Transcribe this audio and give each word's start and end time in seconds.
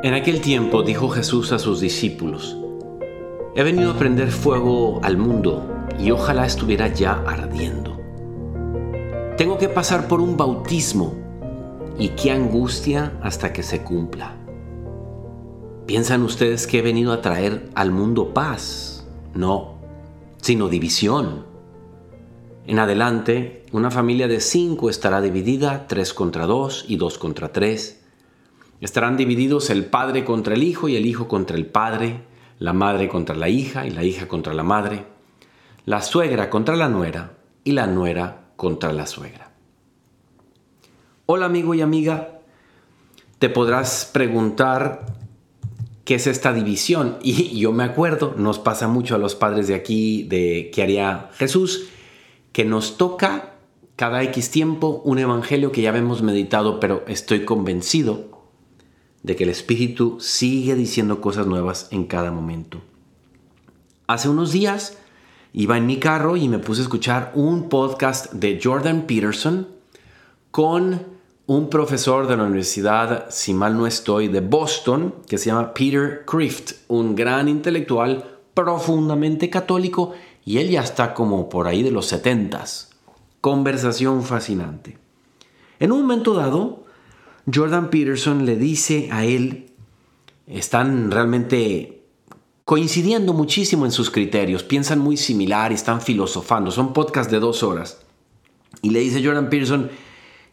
En 0.00 0.14
aquel 0.14 0.40
tiempo 0.40 0.84
dijo 0.84 1.08
Jesús 1.08 1.50
a 1.50 1.58
sus 1.58 1.80
discípulos, 1.80 2.56
He 3.56 3.64
venido 3.64 3.90
a 3.90 3.98
prender 3.98 4.30
fuego 4.30 5.00
al 5.02 5.16
mundo 5.16 5.68
y 5.98 6.12
ojalá 6.12 6.46
estuviera 6.46 6.86
ya 6.86 7.14
ardiendo. 7.26 7.98
Tengo 9.36 9.58
que 9.58 9.68
pasar 9.68 10.06
por 10.06 10.20
un 10.20 10.36
bautismo 10.36 11.14
y 11.98 12.10
qué 12.10 12.30
angustia 12.30 13.18
hasta 13.22 13.52
que 13.52 13.64
se 13.64 13.82
cumpla. 13.82 14.36
¿Piensan 15.86 16.22
ustedes 16.22 16.68
que 16.68 16.78
he 16.78 16.82
venido 16.82 17.12
a 17.12 17.20
traer 17.20 17.68
al 17.74 17.90
mundo 17.90 18.32
paz? 18.32 19.04
No, 19.34 19.78
sino 20.40 20.68
división. 20.68 21.44
En 22.68 22.78
adelante, 22.78 23.64
una 23.72 23.90
familia 23.90 24.28
de 24.28 24.40
cinco 24.40 24.90
estará 24.90 25.20
dividida, 25.20 25.88
tres 25.88 26.14
contra 26.14 26.46
dos 26.46 26.84
y 26.86 26.98
dos 26.98 27.18
contra 27.18 27.52
tres. 27.52 27.97
Estarán 28.80 29.16
divididos 29.16 29.70
el 29.70 29.86
padre 29.86 30.24
contra 30.24 30.54
el 30.54 30.62
hijo 30.62 30.88
y 30.88 30.94
el 30.94 31.04
hijo 31.04 31.26
contra 31.26 31.56
el 31.56 31.66
padre, 31.66 32.22
la 32.60 32.72
madre 32.72 33.08
contra 33.08 33.34
la 33.34 33.48
hija 33.48 33.86
y 33.86 33.90
la 33.90 34.04
hija 34.04 34.28
contra 34.28 34.54
la 34.54 34.62
madre, 34.62 35.04
la 35.84 36.00
suegra 36.00 36.48
contra 36.48 36.76
la 36.76 36.88
nuera 36.88 37.32
y 37.64 37.72
la 37.72 37.88
nuera 37.88 38.50
contra 38.56 38.92
la 38.92 39.06
suegra. 39.06 39.50
Hola 41.26 41.46
amigo 41.46 41.74
y 41.74 41.80
amiga, 41.80 42.40
te 43.40 43.48
podrás 43.48 44.08
preguntar 44.12 45.06
qué 46.04 46.14
es 46.14 46.28
esta 46.28 46.52
división 46.52 47.18
y 47.22 47.58
yo 47.58 47.72
me 47.72 47.82
acuerdo, 47.82 48.34
nos 48.36 48.60
pasa 48.60 48.86
mucho 48.86 49.16
a 49.16 49.18
los 49.18 49.34
padres 49.34 49.66
de 49.66 49.74
aquí 49.74 50.22
de 50.22 50.70
qué 50.72 50.82
haría 50.84 51.30
Jesús, 51.34 51.88
que 52.52 52.64
nos 52.64 52.96
toca 52.96 53.54
cada 53.96 54.22
X 54.22 54.52
tiempo 54.52 55.02
un 55.04 55.18
evangelio 55.18 55.72
que 55.72 55.82
ya 55.82 55.90
hemos 55.96 56.22
meditado, 56.22 56.78
pero 56.78 57.02
estoy 57.08 57.44
convencido 57.44 58.37
de 59.22 59.36
que 59.36 59.44
el 59.44 59.50
Espíritu 59.50 60.18
sigue 60.20 60.74
diciendo 60.74 61.20
cosas 61.20 61.46
nuevas 61.46 61.88
en 61.90 62.04
cada 62.04 62.30
momento. 62.30 62.80
Hace 64.06 64.28
unos 64.28 64.52
días 64.52 64.98
iba 65.52 65.76
en 65.76 65.86
mi 65.86 65.98
carro 65.98 66.36
y 66.36 66.48
me 66.48 66.58
puse 66.58 66.80
a 66.80 66.84
escuchar 66.84 67.32
un 67.34 67.68
podcast 67.68 68.32
de 68.32 68.60
Jordan 68.62 69.02
Peterson 69.02 69.68
con 70.50 71.18
un 71.46 71.70
profesor 71.70 72.26
de 72.26 72.36
la 72.36 72.44
universidad, 72.44 73.26
si 73.30 73.54
mal 73.54 73.76
no 73.76 73.86
estoy, 73.86 74.28
de 74.28 74.40
Boston, 74.40 75.14
que 75.26 75.38
se 75.38 75.46
llama 75.46 75.72
Peter 75.72 76.24
Crift, 76.26 76.72
un 76.88 77.14
gran 77.14 77.48
intelectual 77.48 78.38
profundamente 78.52 79.48
católico 79.48 80.12
y 80.44 80.58
él 80.58 80.70
ya 80.70 80.82
está 80.82 81.14
como 81.14 81.48
por 81.48 81.66
ahí 81.66 81.82
de 81.82 81.90
los 81.90 82.06
setentas. 82.06 82.90
Conversación 83.40 84.24
fascinante. 84.24 84.98
En 85.80 85.92
un 85.92 86.02
momento 86.02 86.34
dado, 86.34 86.77
Jordan 87.52 87.90
Peterson 87.90 88.44
le 88.44 88.56
dice 88.56 89.08
a 89.10 89.24
él, 89.24 89.70
están 90.46 91.10
realmente 91.10 92.02
coincidiendo 92.64 93.32
muchísimo 93.32 93.86
en 93.86 93.92
sus 93.92 94.10
criterios, 94.10 94.62
piensan 94.62 94.98
muy 94.98 95.16
similar 95.16 95.72
y 95.72 95.76
están 95.76 96.00
filosofando, 96.00 96.70
son 96.70 96.92
podcasts 96.92 97.32
de 97.32 97.40
dos 97.40 97.62
horas. 97.62 98.00
Y 98.82 98.90
le 98.90 99.00
dice 99.00 99.24
Jordan 99.24 99.48
Peterson 99.48 99.90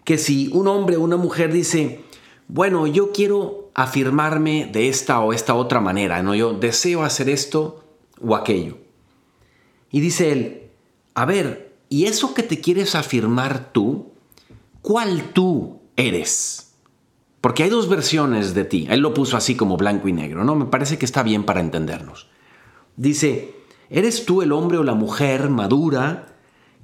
que 0.06 0.18
si 0.18 0.50
un 0.54 0.68
hombre 0.68 0.96
o 0.96 1.02
una 1.02 1.18
mujer 1.18 1.52
dice, 1.52 2.02
bueno, 2.48 2.88
yo 2.88 3.12
quiero 3.12 3.72
afirmarme 3.74 4.70
de 4.72 4.88
esta 4.88 5.20
o 5.20 5.34
esta 5.34 5.56
otra 5.56 5.82
manera, 5.82 6.24
¿no? 6.24 6.36
Yo 6.36 6.54
deseo 6.54 7.03
hacer 7.03 7.28
esto 7.28 7.84
o 8.22 8.36
aquello. 8.36 8.78
Y 9.92 10.00
dice 10.00 10.31
él, 10.31 10.62
a 11.16 11.25
ver, 11.25 11.74
¿y 11.90 12.06
eso 12.06 12.34
que 12.34 12.44
te 12.44 12.62
quieres 12.62 12.96
afirmar 12.96 13.74
tú? 13.74 14.12
¿Cuál 14.81 15.31
tú 15.34 15.81
eres? 15.98 16.65
Porque 17.45 17.61
hay 17.61 17.69
dos 17.69 17.88
versiones 17.88 18.56
de 18.56 18.66
ti. 18.66 18.88
Él 18.89 19.01
lo 19.01 19.13
puso 19.13 19.38
así 19.38 19.53
como 19.53 19.78
blanco 19.78 20.07
y 20.07 20.13
negro, 20.13 20.44
¿no? 20.44 20.56
Me 20.56 20.66
parece 20.66 20.97
que 20.97 21.06
está 21.06 21.22
bien 21.22 21.44
para 21.44 21.59
entendernos. 21.59 22.25
Dice, 22.97 23.53
¿eres 23.91 24.25
tú 24.25 24.41
el 24.41 24.51
hombre 24.51 24.79
o 24.79 24.83
la 24.83 24.95
mujer 24.95 25.51
madura 25.51 26.38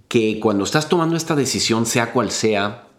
que 0.07 0.39
cuando 0.39 0.63
estás 0.63 0.87
tomando 0.87 1.15
esta 1.17 1.35
decisión, 1.35 1.87
sea 1.87 2.13
cual 2.13 2.29
sea, 2.29 2.89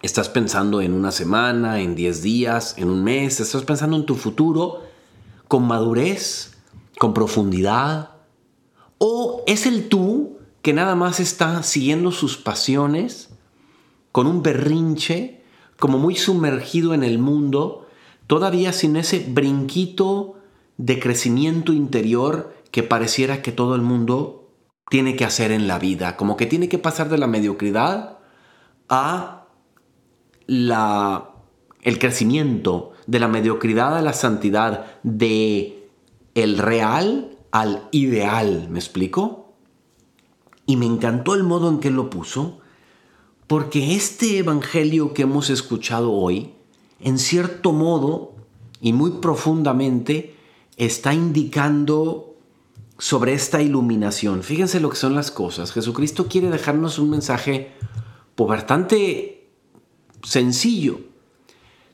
estás 0.00 0.28
pensando 0.28 0.80
en 0.80 0.92
una 0.92 1.10
semana, 1.10 1.80
en 1.80 1.96
diez 1.96 2.22
días, 2.22 2.76
en 2.78 2.88
un 2.88 3.02
mes, 3.02 3.40
estás 3.40 3.64
pensando 3.64 3.96
en 3.96 4.06
tu 4.06 4.14
futuro 4.14 4.84
con 5.48 5.66
madurez, 5.66 6.52
con 7.00 7.14
profundidad? 7.14 8.10
¿O 8.98 9.42
es 9.48 9.66
el 9.66 9.88
tú 9.88 10.38
que 10.62 10.72
nada 10.72 10.94
más 10.94 11.18
está 11.18 11.64
siguiendo 11.64 12.12
sus 12.12 12.36
pasiones 12.36 13.30
con 14.12 14.28
un 14.28 14.44
berrinche? 14.44 15.41
Como 15.82 15.98
muy 15.98 16.14
sumergido 16.14 16.94
en 16.94 17.02
el 17.02 17.18
mundo, 17.18 17.88
todavía 18.28 18.72
sin 18.72 18.94
ese 18.94 19.26
brinquito 19.28 20.36
de 20.76 21.00
crecimiento 21.00 21.72
interior 21.72 22.54
que 22.70 22.84
pareciera 22.84 23.42
que 23.42 23.50
todo 23.50 23.74
el 23.74 23.82
mundo 23.82 24.48
tiene 24.90 25.16
que 25.16 25.24
hacer 25.24 25.50
en 25.50 25.66
la 25.66 25.80
vida, 25.80 26.16
como 26.16 26.36
que 26.36 26.46
tiene 26.46 26.68
que 26.68 26.78
pasar 26.78 27.08
de 27.08 27.18
la 27.18 27.26
mediocridad 27.26 28.18
a 28.88 29.48
la 30.46 31.32
el 31.80 31.98
crecimiento, 31.98 32.92
de 33.08 33.18
la 33.18 33.26
mediocridad 33.26 33.96
a 33.96 34.02
la 34.02 34.12
santidad, 34.12 34.86
de 35.02 35.90
el 36.36 36.58
real 36.58 37.38
al 37.50 37.88
ideal, 37.90 38.68
¿me 38.70 38.78
explico? 38.78 39.56
Y 40.64 40.76
me 40.76 40.86
encantó 40.86 41.34
el 41.34 41.42
modo 41.42 41.68
en 41.68 41.80
que 41.80 41.90
lo 41.90 42.08
puso, 42.08 42.61
porque 43.52 43.94
este 43.94 44.38
Evangelio 44.38 45.12
que 45.12 45.24
hemos 45.24 45.50
escuchado 45.50 46.10
hoy, 46.10 46.54
en 47.00 47.18
cierto 47.18 47.72
modo 47.72 48.32
y 48.80 48.94
muy 48.94 49.10
profundamente, 49.20 50.34
está 50.78 51.12
indicando 51.12 52.34
sobre 52.96 53.34
esta 53.34 53.60
iluminación. 53.60 54.42
Fíjense 54.42 54.80
lo 54.80 54.88
que 54.88 54.96
son 54.96 55.14
las 55.14 55.30
cosas. 55.30 55.70
Jesucristo 55.70 56.28
quiere 56.28 56.48
dejarnos 56.48 56.98
un 56.98 57.10
mensaje 57.10 57.72
pues, 58.36 58.48
bastante 58.48 59.50
sencillo. 60.22 61.00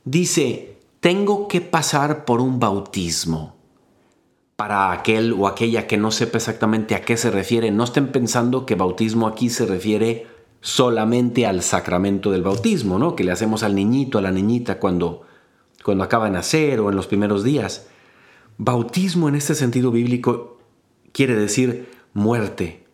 Dice, 0.04 0.78
tengo 1.00 1.48
que 1.48 1.60
pasar 1.60 2.25
por 2.25 2.40
un 2.40 2.60
bautismo. 2.60 3.56
Para 4.54 4.92
aquel 4.92 5.32
o 5.32 5.48
aquella 5.48 5.88
que 5.88 5.96
no 5.96 6.12
sepa 6.12 6.38
exactamente 6.38 6.94
a 6.94 7.02
qué 7.02 7.16
se 7.16 7.32
refiere, 7.32 7.72
no 7.72 7.82
estén 7.82 8.12
pensando 8.12 8.64
que 8.64 8.76
bautismo 8.76 9.26
aquí 9.26 9.50
se 9.50 9.66
refiere 9.66 10.38
solamente 10.60 11.46
al 11.46 11.62
sacramento 11.62 12.30
del 12.30 12.42
bautismo, 12.42 12.98
¿no? 12.98 13.14
Que 13.14 13.24
le 13.24 13.32
hacemos 13.32 13.62
al 13.62 13.74
niñito, 13.74 14.19
a 14.19 14.22
la 14.22 14.30
niñita 14.30 14.78
cuando, 14.78 15.22
cuando 15.84 16.04
acaba 16.04 16.26
de 16.26 16.32
nacer 16.32 16.80
o 16.80 16.91
en 16.91 16.96
los 16.96 17.06
primeros 17.06 17.44
días. 17.44 17.86
Bautismo 18.56 19.28
en 19.28 19.36
este 19.36 19.54
sentido 19.54 19.91
bíblico 19.91 20.58
quiere 21.12 21.36
decir 21.36 21.88
muerte. 22.12 22.86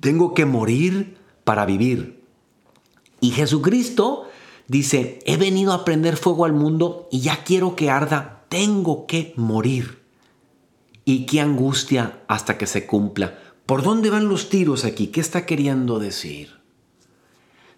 Tengo 0.00 0.34
que 0.34 0.46
morir 0.46 1.16
para 1.44 1.64
vivir. 1.64 2.22
Y 3.20 3.30
Jesucristo 3.30 4.24
dice, 4.66 5.20
he 5.26 5.36
venido 5.36 5.72
a 5.72 5.84
prender 5.84 6.16
fuego 6.16 6.44
al 6.44 6.52
mundo 6.52 7.08
y 7.12 7.20
ya 7.20 7.44
quiero 7.44 7.76
que 7.76 7.90
arda, 7.90 8.44
tengo 8.48 9.06
que 9.06 9.32
morir. 9.36 10.00
Y 11.04 11.26
qué 11.26 11.40
angustia 11.40 12.20
hasta 12.28 12.58
que 12.58 12.66
se 12.66 12.86
cumpla. 12.86 13.38
¿Por 13.66 13.82
dónde 13.82 14.10
van 14.10 14.28
los 14.28 14.48
tiros 14.48 14.84
aquí? 14.84 15.08
¿Qué 15.08 15.20
está 15.20 15.46
queriendo 15.46 15.98
decir? 15.98 16.59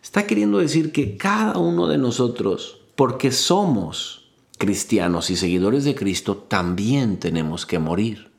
Está 0.02 0.26
queriendo 0.26 0.58
decir 0.58 0.92
que 0.92 1.16
cada 1.16 1.59
uno 1.59 1.86
de 1.86 1.97
nosotros, 1.97 2.80
porque 2.97 3.30
somos 3.30 4.30
cristianos 4.59 5.30
y 5.30 5.36
seguidores 5.36 5.84
de 5.84 5.94
Cristo, 5.94 6.36
también 6.36 7.18
tenemos 7.18 7.66
que 7.66 7.78
morir. 7.78 8.32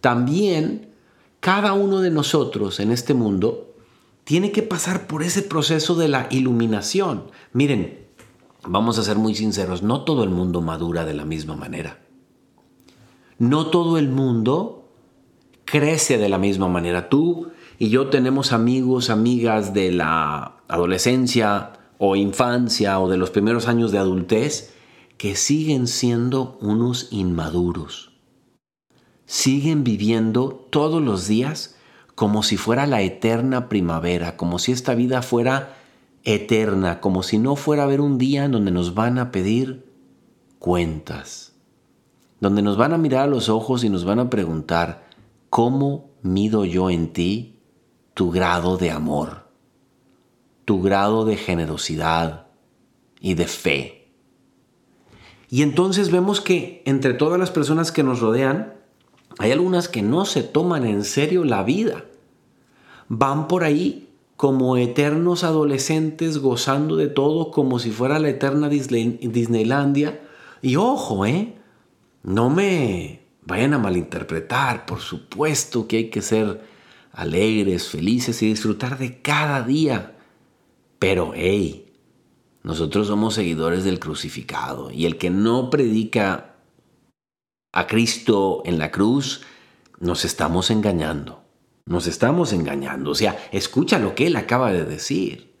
También 0.00 0.90
cada 1.40 1.74
uno 1.74 2.00
de 2.00 2.10
nosotros 2.10 2.80
en 2.80 2.90
este 2.90 3.12
mundo 3.12 3.74
tiene 4.24 4.50
que 4.50 4.62
pasar 4.62 5.06
por 5.06 5.22
ese 5.22 5.42
proceso 5.42 5.94
de 5.94 6.08
la 6.08 6.26
iluminación. 6.30 7.30
Miren, 7.52 8.06
vamos 8.66 8.98
a 8.98 9.02
ser 9.02 9.16
muy 9.16 9.34
sinceros, 9.34 9.82
no 9.82 10.04
todo 10.04 10.24
el 10.24 10.30
mundo 10.30 10.62
madura 10.62 11.04
de 11.04 11.14
la 11.14 11.24
misma 11.24 11.54
manera. 11.54 12.00
No 13.38 13.66
todo 13.66 13.98
el 13.98 14.08
mundo 14.08 14.88
crece 15.66 16.16
de 16.16 16.28
la 16.28 16.38
misma 16.38 16.68
manera. 16.68 17.08
Tú 17.08 17.52
y 17.78 17.90
yo 17.90 18.08
tenemos 18.08 18.52
amigos, 18.52 19.10
amigas 19.10 19.74
de 19.74 19.92
la 19.92 20.56
adolescencia 20.68 21.72
o 21.98 22.16
infancia 22.16 22.98
o 23.00 23.08
de 23.08 23.16
los 23.16 23.30
primeros 23.30 23.68
años 23.68 23.92
de 23.92 23.98
adultez 23.98 24.72
que 25.18 25.34
siguen 25.34 25.86
siendo 25.86 26.58
unos 26.60 27.08
inmaduros. 27.10 28.12
Siguen 29.26 29.84
viviendo 29.84 30.66
todos 30.70 31.02
los 31.02 31.26
días 31.26 31.76
como 32.14 32.42
si 32.42 32.56
fuera 32.56 32.86
la 32.86 33.02
eterna 33.02 33.68
primavera, 33.68 34.36
como 34.36 34.58
si 34.58 34.72
esta 34.72 34.94
vida 34.94 35.20
fuera 35.20 35.76
eterna, 36.24 37.00
como 37.00 37.22
si 37.22 37.38
no 37.38 37.56
fuera 37.56 37.82
a 37.82 37.86
haber 37.86 38.00
un 38.00 38.18
día 38.18 38.44
en 38.44 38.52
donde 38.52 38.70
nos 38.70 38.94
van 38.94 39.18
a 39.18 39.30
pedir 39.32 39.86
cuentas, 40.58 41.54
donde 42.40 42.62
nos 42.62 42.76
van 42.76 42.94
a 42.94 42.98
mirar 42.98 43.24
a 43.24 43.26
los 43.26 43.48
ojos 43.48 43.84
y 43.84 43.90
nos 43.90 44.04
van 44.04 44.18
a 44.18 44.30
preguntar, 44.30 45.08
¿cómo 45.50 46.10
mido 46.22 46.64
yo 46.64 46.88
en 46.90 47.12
ti 47.12 47.55
tu 48.16 48.30
grado 48.30 48.78
de 48.78 48.90
amor. 48.90 49.44
tu 50.64 50.82
grado 50.82 51.24
de 51.24 51.36
generosidad 51.36 52.48
y 53.20 53.34
de 53.34 53.46
fe. 53.46 54.08
Y 55.48 55.62
entonces 55.62 56.10
vemos 56.10 56.40
que 56.40 56.82
entre 56.86 57.14
todas 57.14 57.38
las 57.38 57.52
personas 57.52 57.92
que 57.92 58.02
nos 58.02 58.20
rodean, 58.20 58.74
hay 59.38 59.52
algunas 59.52 59.88
que 59.88 60.02
no 60.02 60.24
se 60.24 60.42
toman 60.42 60.84
en 60.84 61.04
serio 61.04 61.44
la 61.44 61.62
vida. 61.62 62.04
Van 63.08 63.46
por 63.46 63.62
ahí 63.62 64.08
como 64.36 64.76
eternos 64.76 65.44
adolescentes 65.44 66.38
gozando 66.38 66.96
de 66.96 67.06
todo 67.06 67.52
como 67.52 67.78
si 67.78 67.92
fuera 67.92 68.18
la 68.18 68.30
eterna 68.30 68.68
Disneylandia. 68.68 70.20
Y 70.62 70.74
ojo, 70.74 71.26
¿eh? 71.26 71.54
No 72.24 72.50
me 72.50 73.20
vayan 73.44 73.72
a 73.72 73.78
malinterpretar. 73.78 74.84
Por 74.84 74.98
supuesto 74.98 75.86
que 75.86 75.98
hay 75.98 76.10
que 76.10 76.22
ser 76.22 76.74
alegres, 77.16 77.88
felices 77.88 78.40
y 78.42 78.48
disfrutar 78.48 78.98
de 78.98 79.20
cada 79.20 79.62
día. 79.62 80.16
Pero, 80.98 81.32
hey, 81.34 81.92
nosotros 82.62 83.08
somos 83.08 83.34
seguidores 83.34 83.84
del 83.84 83.98
crucificado 83.98 84.90
y 84.90 85.06
el 85.06 85.16
que 85.16 85.30
no 85.30 85.70
predica 85.70 86.56
a 87.72 87.86
Cristo 87.86 88.62
en 88.64 88.78
la 88.78 88.90
cruz, 88.90 89.42
nos 89.98 90.24
estamos 90.24 90.70
engañando. 90.70 91.42
Nos 91.86 92.06
estamos 92.06 92.52
engañando. 92.52 93.10
O 93.10 93.14
sea, 93.14 93.38
escucha 93.50 93.98
lo 93.98 94.14
que 94.14 94.26
él 94.26 94.36
acaba 94.36 94.72
de 94.72 94.84
decir. 94.84 95.54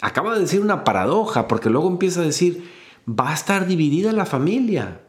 Acaba 0.00 0.34
de 0.34 0.40
decir 0.40 0.60
una 0.60 0.84
paradoja, 0.84 1.48
porque 1.48 1.70
luego 1.70 1.88
empieza 1.88 2.20
a 2.20 2.24
decir, 2.24 2.68
va 3.08 3.30
a 3.30 3.34
estar 3.34 3.66
dividida 3.66 4.12
la 4.12 4.26
familia. 4.26 5.00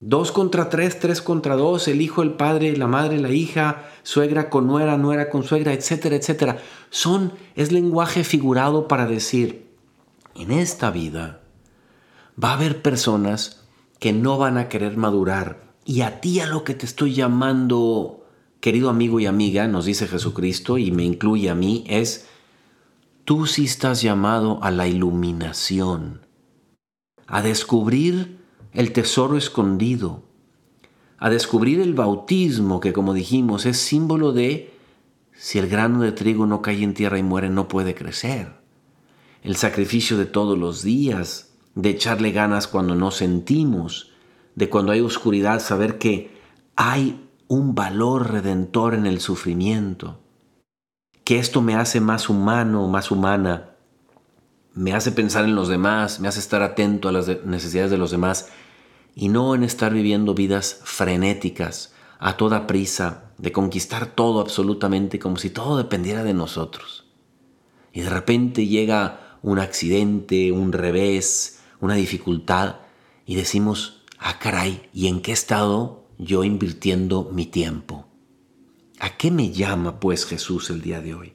Dos 0.00 0.30
contra 0.30 0.68
tres, 0.68 1.00
tres 1.00 1.20
contra 1.20 1.56
dos, 1.56 1.88
el 1.88 2.00
hijo, 2.00 2.22
el 2.22 2.34
padre, 2.34 2.76
la 2.76 2.86
madre, 2.86 3.18
la 3.18 3.30
hija, 3.30 3.88
suegra 4.04 4.48
con 4.48 4.68
nuera, 4.68 4.96
nuera 4.96 5.28
con 5.28 5.42
suegra, 5.42 5.72
etcétera, 5.72 6.14
etcétera. 6.14 6.58
Son, 6.90 7.32
es 7.56 7.72
lenguaje 7.72 8.22
figurado 8.22 8.86
para 8.86 9.06
decir, 9.06 9.66
en 10.36 10.52
esta 10.52 10.92
vida 10.92 11.40
va 12.42 12.50
a 12.50 12.54
haber 12.54 12.80
personas 12.80 13.66
que 13.98 14.12
no 14.12 14.38
van 14.38 14.56
a 14.56 14.68
querer 14.68 14.96
madurar. 14.96 15.74
Y 15.84 16.02
a 16.02 16.20
ti 16.20 16.38
a 16.38 16.46
lo 16.46 16.62
que 16.62 16.74
te 16.74 16.86
estoy 16.86 17.14
llamando, 17.14 18.24
querido 18.60 18.90
amigo 18.90 19.18
y 19.18 19.26
amiga, 19.26 19.66
nos 19.66 19.84
dice 19.84 20.06
Jesucristo 20.06 20.78
y 20.78 20.92
me 20.92 21.02
incluye 21.02 21.50
a 21.50 21.56
mí, 21.56 21.82
es, 21.88 22.28
tú 23.24 23.46
sí 23.46 23.64
estás 23.64 24.00
llamado 24.00 24.62
a 24.62 24.70
la 24.70 24.86
iluminación, 24.86 26.24
a 27.26 27.42
descubrir 27.42 28.37
el 28.78 28.92
tesoro 28.92 29.36
escondido, 29.36 30.22
a 31.18 31.30
descubrir 31.30 31.80
el 31.80 31.94
bautismo 31.94 32.78
que 32.78 32.92
como 32.92 33.12
dijimos 33.12 33.66
es 33.66 33.76
símbolo 33.76 34.30
de 34.30 34.72
si 35.32 35.58
el 35.58 35.68
grano 35.68 36.00
de 36.00 36.12
trigo 36.12 36.46
no 36.46 36.62
cae 36.62 36.84
en 36.84 36.94
tierra 36.94 37.18
y 37.18 37.24
muere 37.24 37.50
no 37.50 37.66
puede 37.66 37.96
crecer. 37.96 38.52
El 39.42 39.56
sacrificio 39.56 40.16
de 40.16 40.26
todos 40.26 40.56
los 40.56 40.84
días, 40.84 41.56
de 41.74 41.90
echarle 41.90 42.30
ganas 42.30 42.68
cuando 42.68 42.94
no 42.94 43.10
sentimos, 43.10 44.12
de 44.54 44.70
cuando 44.70 44.92
hay 44.92 45.00
oscuridad, 45.00 45.58
saber 45.58 45.98
que 45.98 46.30
hay 46.76 47.28
un 47.48 47.74
valor 47.74 48.30
redentor 48.30 48.94
en 48.94 49.06
el 49.06 49.18
sufrimiento, 49.18 50.20
que 51.24 51.40
esto 51.40 51.62
me 51.62 51.74
hace 51.74 52.00
más 52.00 52.28
humano, 52.28 52.86
más 52.86 53.10
humana, 53.10 53.70
me 54.72 54.94
hace 54.94 55.10
pensar 55.10 55.46
en 55.46 55.56
los 55.56 55.66
demás, 55.66 56.20
me 56.20 56.28
hace 56.28 56.38
estar 56.38 56.62
atento 56.62 57.08
a 57.08 57.12
las 57.12 57.44
necesidades 57.44 57.90
de 57.90 57.98
los 57.98 58.12
demás 58.12 58.48
y 59.18 59.30
no 59.30 59.56
en 59.56 59.64
estar 59.64 59.92
viviendo 59.92 60.32
vidas 60.32 60.80
frenéticas, 60.84 61.92
a 62.20 62.36
toda 62.36 62.68
prisa, 62.68 63.32
de 63.36 63.50
conquistar 63.50 64.06
todo 64.06 64.40
absolutamente 64.40 65.18
como 65.18 65.38
si 65.38 65.50
todo 65.50 65.76
dependiera 65.76 66.22
de 66.22 66.34
nosotros. 66.34 67.04
Y 67.92 68.02
de 68.02 68.10
repente 68.10 68.68
llega 68.68 69.38
un 69.42 69.58
accidente, 69.58 70.52
un 70.52 70.72
revés, 70.72 71.58
una 71.80 71.96
dificultad 71.96 72.76
y 73.26 73.34
decimos, 73.34 74.04
ah 74.20 74.38
caray, 74.38 74.88
¿y 74.94 75.08
en 75.08 75.20
qué 75.20 75.32
estado 75.32 76.04
yo 76.16 76.44
invirtiendo 76.44 77.28
mi 77.32 77.46
tiempo? 77.46 78.06
¿A 79.00 79.16
qué 79.16 79.32
me 79.32 79.50
llama 79.50 79.98
pues 79.98 80.26
Jesús 80.26 80.70
el 80.70 80.80
día 80.80 81.00
de 81.00 81.14
hoy? 81.14 81.32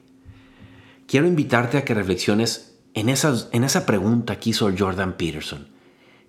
Quiero 1.06 1.26
invitarte 1.26 1.76
a 1.76 1.84
que 1.84 1.92
reflexiones 1.92 2.78
en, 2.94 3.10
esas, 3.10 3.50
en 3.52 3.62
esa 3.62 3.84
pregunta 3.84 4.40
que 4.40 4.50
hizo 4.50 4.70
Jordan 4.74 5.18
Peterson. 5.18 5.73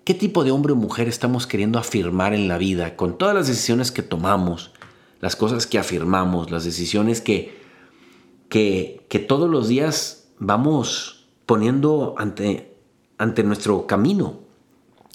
¿Qué 0.06 0.14
tipo 0.14 0.44
de 0.44 0.52
hombre 0.52 0.72
o 0.72 0.76
mujer 0.76 1.08
estamos 1.08 1.48
queriendo 1.48 1.80
afirmar 1.80 2.32
en 2.32 2.46
la 2.46 2.58
vida 2.58 2.94
con 2.94 3.18
todas 3.18 3.34
las 3.34 3.48
decisiones 3.48 3.90
que 3.90 4.04
tomamos, 4.04 4.70
las 5.20 5.34
cosas 5.34 5.66
que 5.66 5.80
afirmamos, 5.80 6.52
las 6.52 6.62
decisiones 6.64 7.20
que, 7.20 7.60
que, 8.48 9.24
todos 9.26 9.50
los 9.50 9.66
días 9.66 10.28
vamos 10.38 11.26
poniendo 11.44 12.14
ante, 12.18 12.72
ante 13.18 13.42
nuestro 13.42 13.88
camino 13.88 14.38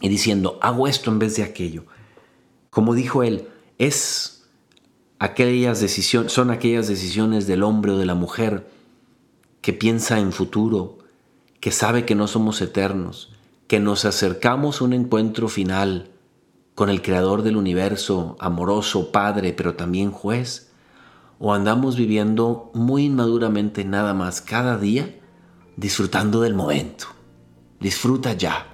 y 0.01 0.09
diciendo, 0.09 0.59
hago 0.61 0.89
esto 0.89 1.09
en 1.09 1.19
vez 1.19 1.37
de 1.37 1.43
aquello. 1.43 1.85
Como 2.69 2.93
dijo 2.93 3.23
él, 3.23 3.47
es 3.77 4.43
aquellas 5.19 5.79
decisiones, 5.79 6.33
son 6.33 6.51
aquellas 6.51 6.89
decisiones 6.89 7.47
del 7.47 7.63
hombre 7.63 7.93
o 7.93 7.97
de 7.97 8.05
la 8.05 8.15
mujer 8.15 8.69
que 9.61 9.71
piensa 9.71 10.19
en 10.19 10.33
futuro, 10.33 10.97
que 11.61 11.71
sabe 11.71 12.03
que 12.03 12.13
no 12.13 12.27
somos 12.27 12.61
eternos, 12.61 13.31
que 13.71 13.79
nos 13.79 14.03
acercamos 14.03 14.81
a 14.81 14.83
un 14.83 14.91
encuentro 14.91 15.47
final 15.47 16.09
con 16.75 16.89
el 16.89 17.01
creador 17.01 17.41
del 17.41 17.55
universo, 17.55 18.35
amoroso, 18.37 19.13
padre, 19.13 19.53
pero 19.53 19.75
también 19.75 20.11
juez, 20.11 20.73
o 21.39 21.53
andamos 21.53 21.95
viviendo 21.95 22.69
muy 22.73 23.05
inmaduramente 23.05 23.85
nada 23.85 24.13
más 24.13 24.41
cada 24.41 24.77
día, 24.77 25.17
disfrutando 25.77 26.41
del 26.41 26.53
momento. 26.53 27.05
Disfruta 27.79 28.33
ya. 28.33 28.67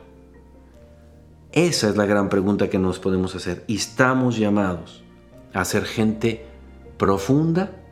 Esa 1.52 1.90
es 1.90 1.96
la 1.96 2.08
gran 2.08 2.28
pregunta 2.30 2.68
que 2.68 2.80
nos 2.80 2.98
podemos 2.98 3.36
hacer. 3.36 3.66
Y 3.68 3.76
estamos 3.76 4.36
llamados 4.36 5.04
a 5.54 5.64
ser 5.64 5.86
gente 5.86 6.44
profunda, 6.98 7.84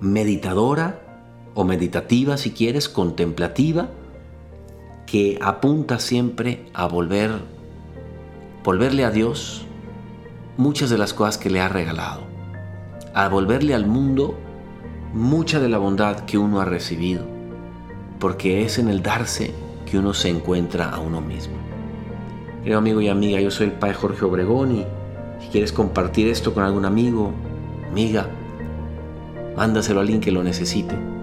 meditadora 0.00 1.00
o 1.54 1.64
meditativa 1.64 2.36
si 2.36 2.52
quieres, 2.52 2.88
contemplativa, 2.88 3.88
que 5.06 5.38
apunta 5.40 5.98
siempre 5.98 6.66
a 6.74 6.86
volver, 6.86 7.30
volverle 8.62 9.04
a 9.04 9.10
Dios 9.10 9.66
muchas 10.56 10.90
de 10.90 10.98
las 10.98 11.12
cosas 11.12 11.38
que 11.38 11.50
le 11.50 11.60
ha 11.60 11.68
regalado, 11.68 12.22
a 13.14 13.28
volverle 13.28 13.74
al 13.74 13.86
mundo 13.86 14.38
mucha 15.12 15.60
de 15.60 15.68
la 15.68 15.78
bondad 15.78 16.20
que 16.20 16.38
uno 16.38 16.60
ha 16.60 16.64
recibido, 16.64 17.24
porque 18.18 18.64
es 18.64 18.78
en 18.78 18.88
el 18.88 19.02
darse 19.02 19.52
que 19.86 19.98
uno 19.98 20.14
se 20.14 20.28
encuentra 20.28 20.90
a 20.90 20.98
uno 20.98 21.20
mismo. 21.20 21.54
Querido 22.62 22.78
amigo 22.78 23.00
y 23.00 23.08
amiga, 23.08 23.40
yo 23.40 23.50
soy 23.50 23.66
el 23.66 23.72
Padre 23.72 23.94
Jorge 23.94 24.24
Obregón 24.24 24.72
y 24.72 24.86
si 25.40 25.48
quieres 25.48 25.72
compartir 25.72 26.28
esto 26.28 26.54
con 26.54 26.64
algún 26.64 26.84
amigo, 26.84 27.32
amiga, 27.90 28.28
mándaselo 29.56 30.00
a 30.00 30.02
alguien 30.02 30.20
que 30.20 30.32
lo 30.32 30.42
necesite. 30.42 31.13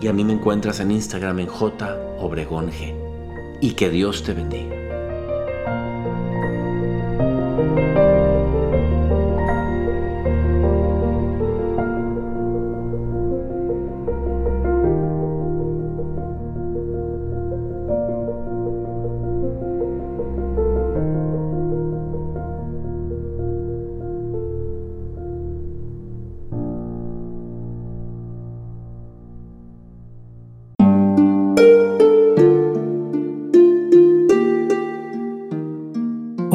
Y 0.00 0.08
a 0.08 0.12
mí 0.12 0.24
me 0.24 0.32
encuentras 0.32 0.80
en 0.80 0.90
Instagram 0.90 1.40
en 1.40 1.46
J 1.46 1.96
Obregón 2.18 2.70
G. 2.70 2.94
Y 3.60 3.72
que 3.72 3.90
Dios 3.90 4.22
te 4.22 4.34
bendiga. 4.34 4.83